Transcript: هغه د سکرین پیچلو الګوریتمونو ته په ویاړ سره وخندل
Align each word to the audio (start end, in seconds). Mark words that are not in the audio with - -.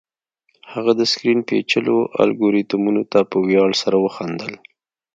هغه 0.71 0.91
د 0.99 1.01
سکرین 1.11 1.39
پیچلو 1.49 1.97
الګوریتمونو 2.23 3.03
ته 3.11 3.19
په 3.31 3.37
ویاړ 3.47 3.69
سره 3.81 3.97
وخندل 4.05 4.53